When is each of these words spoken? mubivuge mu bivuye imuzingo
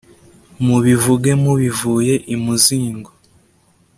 mubivuge 0.65 1.31
mu 1.43 1.53
bivuye 1.61 2.13
imuzingo 2.35 3.09